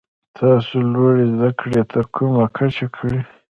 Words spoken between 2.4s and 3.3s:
کچه کړي؟